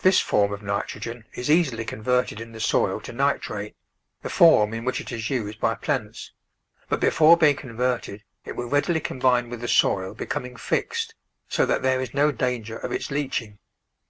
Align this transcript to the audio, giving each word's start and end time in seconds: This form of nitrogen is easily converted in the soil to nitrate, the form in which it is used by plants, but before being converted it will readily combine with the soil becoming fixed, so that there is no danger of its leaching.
This 0.00 0.18
form 0.18 0.52
of 0.52 0.60
nitrogen 0.60 1.24
is 1.34 1.48
easily 1.48 1.84
converted 1.84 2.40
in 2.40 2.50
the 2.50 2.58
soil 2.58 2.98
to 3.02 3.12
nitrate, 3.12 3.76
the 4.22 4.28
form 4.28 4.74
in 4.74 4.84
which 4.84 5.00
it 5.00 5.12
is 5.12 5.30
used 5.30 5.60
by 5.60 5.76
plants, 5.76 6.32
but 6.88 6.98
before 6.98 7.36
being 7.36 7.54
converted 7.54 8.24
it 8.44 8.56
will 8.56 8.66
readily 8.66 8.98
combine 8.98 9.48
with 9.48 9.60
the 9.60 9.68
soil 9.68 10.14
becoming 10.14 10.56
fixed, 10.56 11.14
so 11.48 11.64
that 11.64 11.82
there 11.82 12.00
is 12.00 12.12
no 12.12 12.32
danger 12.32 12.76
of 12.78 12.90
its 12.90 13.12
leaching. 13.12 13.60